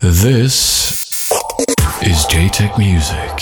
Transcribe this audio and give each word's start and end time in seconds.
This 0.00 0.92
is 2.02 2.24
JTech 2.26 2.78
Music. 2.78 3.40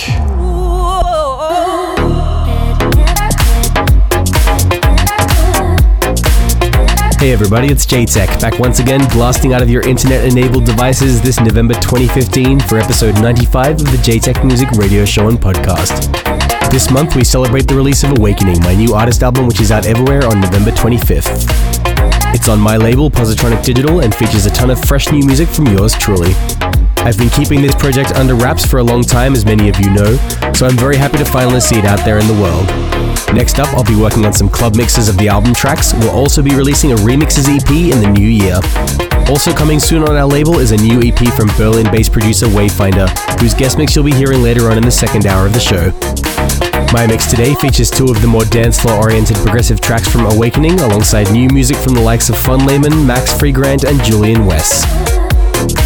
Hey 7.21 7.33
everybody, 7.33 7.67
it's 7.67 7.85
JTech, 7.85 8.41
back 8.41 8.59
once 8.59 8.79
again 8.79 9.07
blasting 9.11 9.53
out 9.53 9.61
of 9.61 9.69
your 9.69 9.87
internet 9.87 10.25
enabled 10.25 10.65
devices 10.65 11.21
this 11.21 11.39
November 11.41 11.75
2015 11.75 12.61
for 12.61 12.79
episode 12.79 13.17
95 13.17 13.83
of 13.83 13.91
the 13.91 13.99
JTech 13.99 14.43
Music 14.43 14.71
Radio 14.71 15.05
Show 15.05 15.29
and 15.29 15.39
Podcast. 15.39 16.11
This 16.71 16.91
month 16.91 17.17
we 17.17 17.25
celebrate 17.25 17.69
the 17.69 17.75
release 17.75 18.03
of 18.03 18.13
Awakening, 18.19 18.61
my 18.61 18.75
new 18.75 18.95
artist 18.95 19.23
album 19.23 19.47
which 19.47 19.61
is 19.61 19.71
out 19.71 19.85
everywhere 19.85 20.25
on 20.27 20.41
November 20.41 20.71
25th. 20.71 21.76
It's 22.37 22.51
on 22.51 22.61
my 22.61 22.77
label, 22.77 23.11
Positronic 23.11 23.65
Digital, 23.65 24.01
and 24.01 24.15
features 24.15 24.45
a 24.45 24.51
ton 24.51 24.69
of 24.69 24.79
fresh 24.85 25.11
new 25.11 25.25
music 25.25 25.49
from 25.49 25.69
yours 25.69 25.95
truly. 25.95 26.35
I've 26.99 27.17
been 27.17 27.31
keeping 27.31 27.63
this 27.63 27.75
project 27.75 28.13
under 28.13 28.35
wraps 28.35 28.63
for 28.63 28.77
a 28.77 28.83
long 28.83 29.05
time, 29.05 29.33
as 29.33 29.47
many 29.47 29.71
of 29.71 29.81
you 29.81 29.89
know, 29.89 30.19
so 30.53 30.67
I'm 30.67 30.77
very 30.77 30.99
happy 30.99 31.17
to 31.17 31.25
finally 31.25 31.61
see 31.61 31.79
it 31.79 31.87
out 31.87 32.05
there 32.05 32.19
in 32.19 32.27
the 32.27 32.35
world. 32.35 32.67
Next 33.35 33.59
up, 33.59 33.69
I'll 33.69 33.85
be 33.85 33.97
working 33.97 34.27
on 34.27 34.35
some 34.35 34.51
club 34.51 34.77
mixes 34.77 35.09
of 35.09 35.17
the 35.17 35.29
album 35.29 35.55
tracks. 35.55 35.95
We'll 35.95 36.11
also 36.11 36.43
be 36.43 36.55
releasing 36.55 36.93
a 36.93 36.97
remixes 36.97 37.49
EP 37.49 37.71
in 37.71 38.03
the 38.03 38.11
new 38.11 38.29
year. 38.29 38.61
Also 39.31 39.55
coming 39.55 39.81
soon 39.81 40.03
on 40.03 40.15
our 40.15 40.27
label 40.27 40.59
is 40.59 40.73
a 40.73 40.77
new 40.77 41.01
EP 41.01 41.33
from 41.33 41.49
Berlin-based 41.57 42.13
producer 42.13 42.45
Wayfinder, 42.49 43.09
whose 43.41 43.55
guest 43.55 43.79
mix 43.79 43.97
you'll 43.97 44.05
be 44.05 44.13
hearing 44.13 44.43
later 44.43 44.71
on 44.71 44.77
in 44.77 44.85
the 44.85 44.91
second 44.91 45.25
hour 45.25 45.47
of 45.47 45.55
the 45.55 45.59
show. 45.59 46.66
My 46.93 47.07
mix 47.07 47.27
today 47.27 47.55
features 47.55 47.91
two 47.91 48.07
of 48.07 48.21
the 48.23 48.27
more 48.27 48.45
dance 48.45 48.81
floor 48.81 48.97
oriented 49.03 49.37
progressive 49.37 49.81
tracks 49.81 50.09
from 50.09 50.25
Awakening, 50.27 50.81
alongside 50.81 51.31
new 51.31 51.49
music 51.49 51.77
from 51.77 51.95
the 51.95 52.01
likes 52.01 52.31
of 52.31 52.39
Fun 52.39 52.65
Layman, 52.67 53.07
Max 53.07 53.33
Freegrant, 53.33 53.85
and 53.85 54.03
Julian 54.03 54.47
West. 54.47 54.85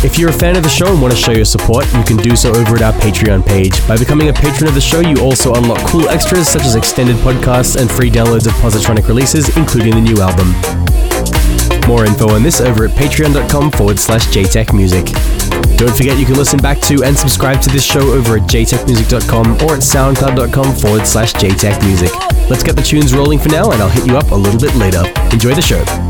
If 0.05 0.18
you're 0.18 0.30
a 0.30 0.32
fan 0.32 0.56
of 0.56 0.62
the 0.62 0.68
show 0.68 0.86
and 0.86 1.00
want 1.00 1.12
to 1.12 1.18
show 1.18 1.32
your 1.32 1.44
support, 1.44 1.84
you 1.94 2.02
can 2.05 2.16
do 2.18 2.36
so 2.36 2.50
over 2.55 2.77
at 2.77 2.82
our 2.82 2.92
Patreon 2.92 3.46
page. 3.46 3.86
By 3.88 3.96
becoming 3.96 4.28
a 4.28 4.32
patron 4.32 4.69
of 4.69 4.75
the 4.75 4.80
show, 4.80 5.00
you 5.00 5.16
also 5.20 5.55
unlock 5.55 5.86
cool 5.88 6.08
extras 6.08 6.48
such 6.48 6.62
as 6.62 6.75
extended 6.75 7.16
podcasts 7.16 7.80
and 7.80 7.91
free 7.91 8.10
downloads 8.10 8.47
of 8.47 8.53
Positronic 8.55 9.08
releases, 9.08 9.56
including 9.56 9.94
the 9.94 10.00
new 10.00 10.20
album. 10.20 10.55
More 11.91 12.05
info 12.05 12.28
on 12.28 12.44
this 12.44 12.60
over 12.60 12.84
at 12.84 12.92
patreon.com 12.92 13.72
forward 13.72 13.98
slash 13.98 14.24
jtechmusic. 14.28 15.77
Don't 15.77 15.97
forget 15.97 16.20
you 16.20 16.24
can 16.24 16.36
listen 16.36 16.60
back 16.60 16.78
to 16.82 17.02
and 17.02 17.19
subscribe 17.19 17.60
to 17.62 17.69
this 17.69 17.82
show 17.82 18.12
over 18.12 18.36
at 18.36 18.42
jtechmusic.com 18.42 19.55
or 19.55 19.74
at 19.74 19.80
soundcloud.com 19.80 20.77
forward 20.77 21.05
slash 21.05 21.32
jtechmusic. 21.32 22.48
Let's 22.48 22.62
get 22.62 22.77
the 22.77 22.82
tunes 22.82 23.12
rolling 23.12 23.41
for 23.41 23.48
now 23.48 23.72
and 23.72 23.82
I'll 23.82 23.88
hit 23.88 24.06
you 24.06 24.16
up 24.16 24.30
a 24.30 24.36
little 24.36 24.60
bit 24.60 24.72
later. 24.77 25.02
Enjoy 25.32 25.52
the 25.52 25.62
show. 25.62 26.09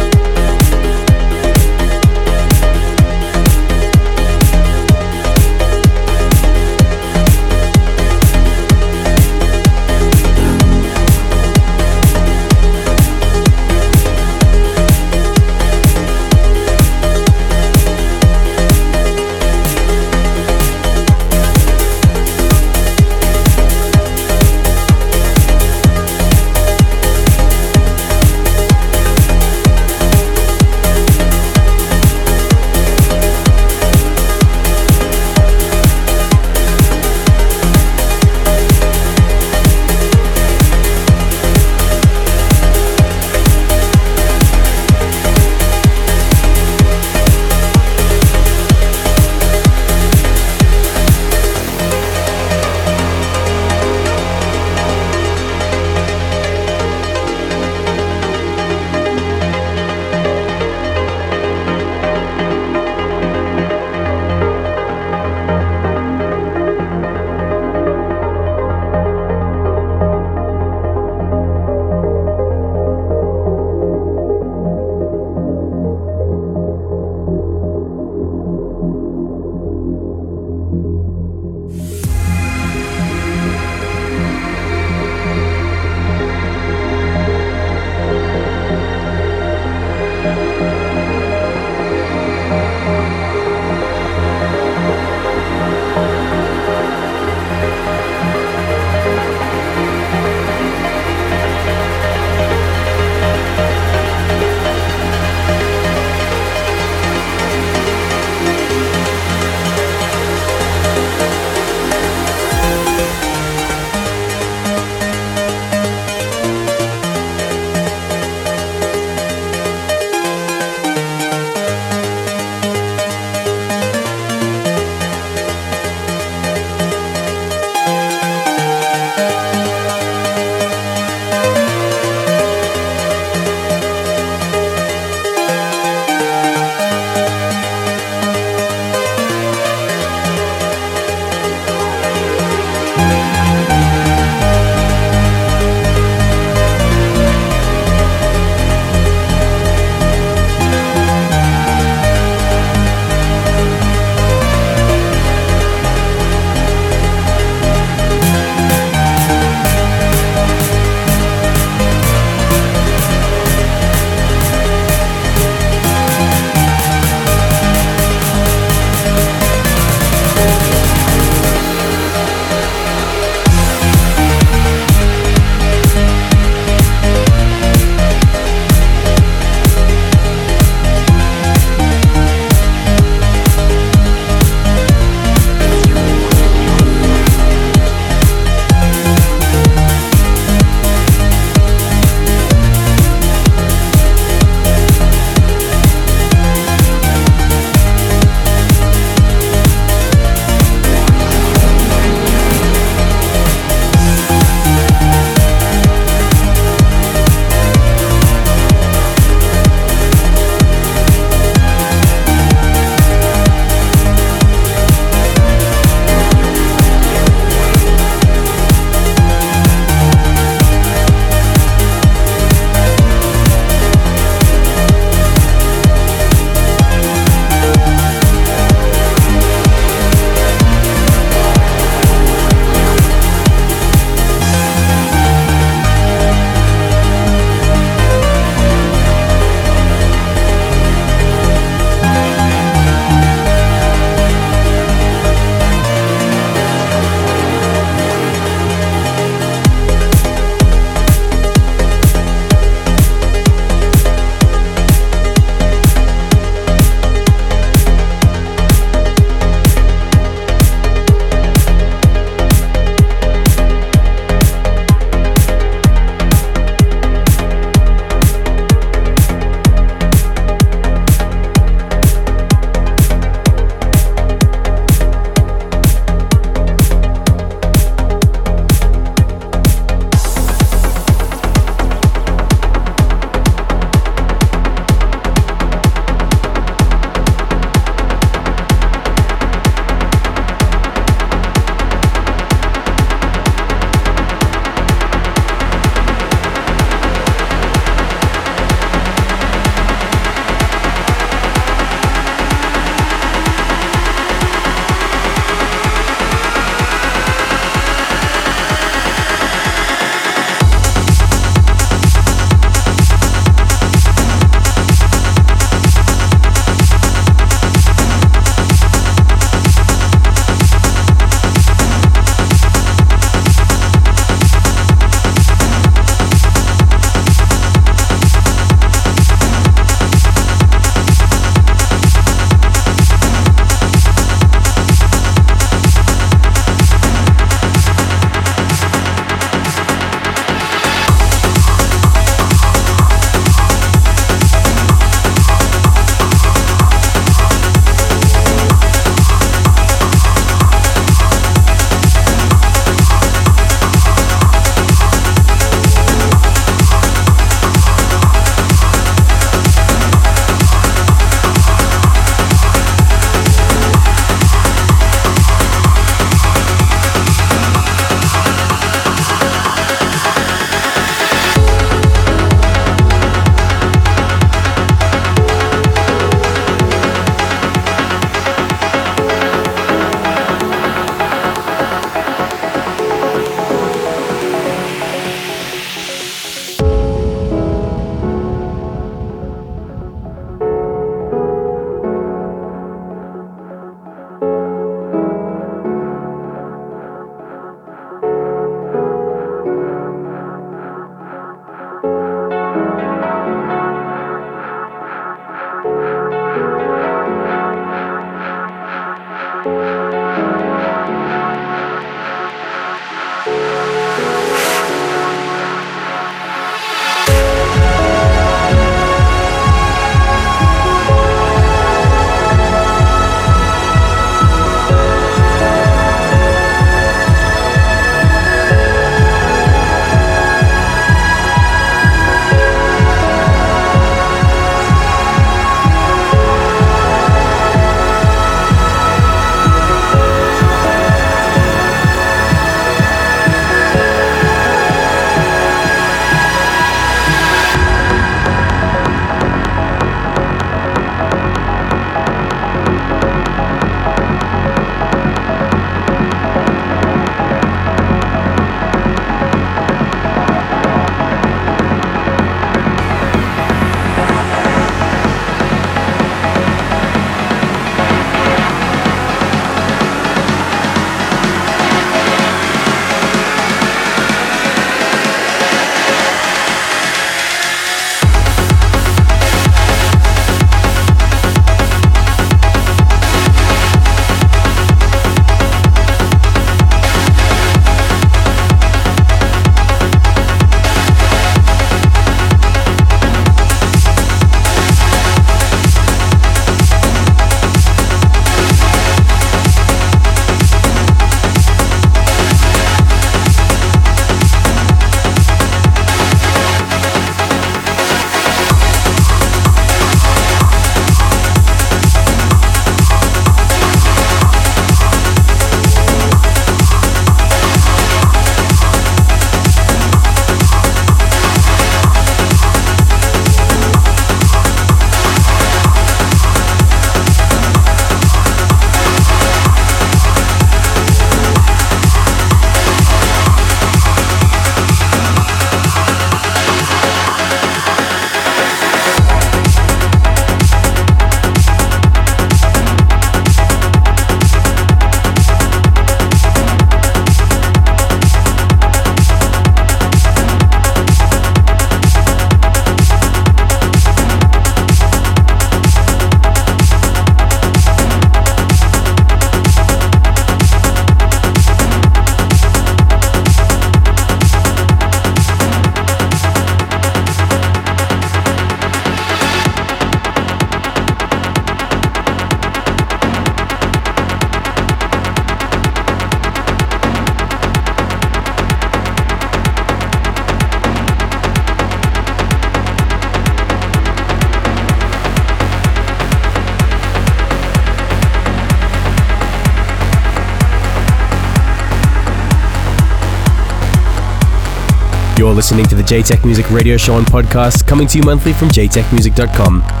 Listening 595.61 595.85
to 595.85 595.93
the 595.93 596.01
JTech 596.01 596.43
Music 596.43 596.67
Radio 596.71 596.97
Show 596.97 597.19
and 597.19 597.27
podcast, 597.27 597.85
coming 597.85 598.07
to 598.07 598.17
you 598.17 598.23
monthly 598.23 598.51
from 598.51 598.69
jtechmusic.com. 598.69 600.00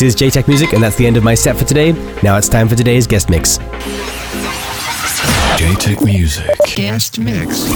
This 0.00 0.14
is 0.14 0.22
JTech 0.32 0.48
Music, 0.48 0.72
and 0.72 0.82
that's 0.82 0.96
the 0.96 1.06
end 1.06 1.18
of 1.18 1.24
my 1.24 1.34
set 1.34 1.58
for 1.58 1.66
today. 1.66 1.92
Now 2.22 2.38
it's 2.38 2.48
time 2.48 2.70
for 2.70 2.74
today's 2.74 3.06
guest 3.06 3.28
mix. 3.28 3.58
JTech 5.58 6.02
Music. 6.02 6.56
Guest 6.74 7.18
Mix. 7.18 7.68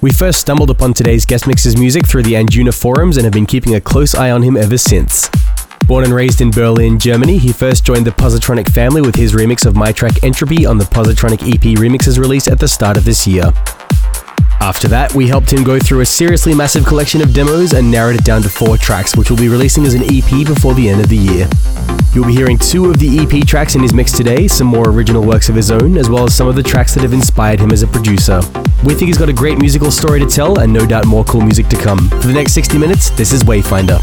We 0.00 0.12
first 0.12 0.40
stumbled 0.40 0.70
upon 0.70 0.94
today's 0.94 1.26
guest 1.26 1.46
mix's 1.46 1.76
music 1.76 2.06
through 2.06 2.22
the 2.22 2.32
Anjuna 2.32 2.72
forums 2.72 3.18
and 3.18 3.24
have 3.24 3.34
been 3.34 3.44
keeping 3.44 3.74
a 3.74 3.80
close 3.82 4.14
eye 4.14 4.30
on 4.30 4.40
him 4.40 4.56
ever 4.56 4.78
since. 4.78 5.28
Born 5.86 6.04
and 6.04 6.14
raised 6.14 6.40
in 6.40 6.50
Berlin, 6.50 6.98
Germany, 6.98 7.36
he 7.36 7.52
first 7.52 7.84
joined 7.84 8.06
the 8.06 8.12
Positronic 8.12 8.72
family 8.72 9.02
with 9.02 9.14
his 9.14 9.34
remix 9.34 9.66
of 9.66 9.76
my 9.76 9.92
track 9.92 10.24
Entropy 10.24 10.64
on 10.64 10.78
the 10.78 10.84
Positronic 10.84 11.42
EP 11.54 11.76
remixes 11.76 12.18
release 12.18 12.48
at 12.48 12.58
the 12.58 12.66
start 12.66 12.96
of 12.96 13.04
this 13.04 13.26
year. 13.26 13.52
After 14.62 14.86
that, 14.88 15.12
we 15.12 15.26
helped 15.26 15.52
him 15.52 15.64
go 15.64 15.80
through 15.80 16.02
a 16.02 16.06
seriously 16.06 16.54
massive 16.54 16.86
collection 16.86 17.20
of 17.20 17.34
demos 17.34 17.72
and 17.72 17.90
narrowed 17.90 18.14
it 18.14 18.24
down 18.24 18.42
to 18.42 18.48
four 18.48 18.76
tracks, 18.76 19.16
which 19.16 19.28
we'll 19.28 19.36
be 19.36 19.48
releasing 19.48 19.84
as 19.84 19.94
an 19.94 20.04
EP 20.04 20.46
before 20.46 20.72
the 20.72 20.88
end 20.88 21.00
of 21.00 21.08
the 21.08 21.16
year. 21.16 21.48
You'll 22.14 22.26
be 22.28 22.32
hearing 22.32 22.58
two 22.58 22.88
of 22.88 23.00
the 23.00 23.18
EP 23.18 23.44
tracks 23.44 23.74
in 23.74 23.82
his 23.82 23.92
mix 23.92 24.12
today, 24.12 24.46
some 24.46 24.68
more 24.68 24.88
original 24.88 25.24
works 25.24 25.48
of 25.48 25.56
his 25.56 25.72
own, 25.72 25.98
as 25.98 26.08
well 26.08 26.22
as 26.26 26.34
some 26.36 26.46
of 26.46 26.54
the 26.54 26.62
tracks 26.62 26.94
that 26.94 27.02
have 27.02 27.12
inspired 27.12 27.58
him 27.58 27.72
as 27.72 27.82
a 27.82 27.88
producer. 27.88 28.40
We 28.84 28.94
think 28.94 29.08
he's 29.08 29.18
got 29.18 29.28
a 29.28 29.32
great 29.32 29.58
musical 29.58 29.90
story 29.90 30.20
to 30.20 30.26
tell, 30.26 30.60
and 30.60 30.72
no 30.72 30.86
doubt 30.86 31.06
more 31.06 31.24
cool 31.24 31.40
music 31.40 31.66
to 31.66 31.76
come. 31.76 32.08
For 32.08 32.28
the 32.28 32.32
next 32.32 32.52
60 32.52 32.78
minutes, 32.78 33.10
this 33.10 33.32
is 33.32 33.42
Wayfinder. 33.42 33.98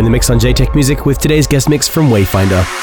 In 0.00 0.04
the 0.04 0.10
mix 0.10 0.30
on 0.30 0.40
JTech 0.40 0.74
Music 0.74 1.04
with 1.04 1.18
today's 1.18 1.46
guest 1.46 1.68
mix 1.68 1.86
from 1.86 2.08
Wayfinder. 2.08 2.79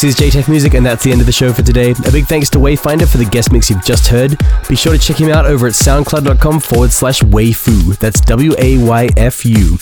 This 0.00 0.18
is 0.18 0.32
JTech 0.32 0.48
Music, 0.48 0.72
and 0.72 0.86
that's 0.86 1.04
the 1.04 1.12
end 1.12 1.20
of 1.20 1.26
the 1.26 1.32
show 1.32 1.52
for 1.52 1.60
today. 1.60 1.90
A 1.90 2.10
big 2.10 2.24
thanks 2.24 2.48
to 2.50 2.58
Wayfinder 2.58 3.06
for 3.06 3.18
the 3.18 3.26
guest 3.26 3.52
mix 3.52 3.68
you've 3.68 3.84
just 3.84 4.08
heard. 4.08 4.34
Be 4.66 4.74
sure 4.74 4.94
to 4.94 4.98
check 4.98 5.20
him 5.20 5.28
out 5.28 5.44
over 5.44 5.66
at 5.66 5.74
soundcloud.com 5.74 6.60
forward 6.60 6.90
slash 6.90 7.20
Wayfu. 7.20 7.98
That's 7.98 8.18
W 8.22 8.54
A 8.56 8.78
Y 8.78 9.10
F 9.18 9.44
U. 9.44 9.76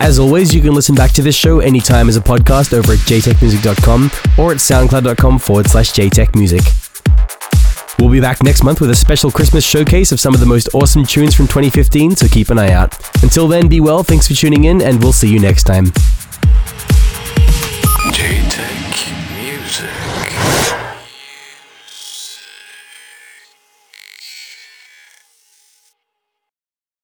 As 0.00 0.18
always, 0.18 0.52
you 0.52 0.60
can 0.60 0.74
listen 0.74 0.96
back 0.96 1.12
to 1.12 1.22
this 1.22 1.36
show 1.36 1.60
anytime 1.60 2.08
as 2.08 2.16
a 2.16 2.20
podcast 2.20 2.72
over 2.72 2.94
at 2.94 2.98
jtechmusic.com 2.98 4.10
or 4.38 4.50
at 4.50 4.58
soundcloud.com 4.58 5.38
forward 5.38 5.68
slash 5.68 5.92
jtechmusic. 5.92 8.00
We'll 8.00 8.10
be 8.10 8.20
back 8.20 8.42
next 8.42 8.64
month 8.64 8.80
with 8.80 8.90
a 8.90 8.96
special 8.96 9.30
Christmas 9.30 9.64
showcase 9.64 10.10
of 10.10 10.18
some 10.18 10.34
of 10.34 10.40
the 10.40 10.46
most 10.46 10.68
awesome 10.74 11.04
tunes 11.04 11.32
from 11.32 11.46
2015, 11.46 12.16
so 12.16 12.26
keep 12.26 12.50
an 12.50 12.58
eye 12.58 12.72
out. 12.72 12.98
Until 13.22 13.46
then, 13.46 13.68
be 13.68 13.78
well, 13.78 14.02
thanks 14.02 14.26
for 14.26 14.34
tuning 14.34 14.64
in, 14.64 14.82
and 14.82 15.00
we'll 15.00 15.12
see 15.12 15.30
you 15.30 15.38
next 15.38 15.62
time. 15.62 15.92